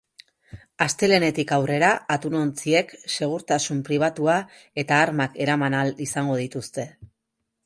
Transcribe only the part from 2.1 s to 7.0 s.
atunontziek segurtasun pribatua eta armak eraman ahal izango dituzte.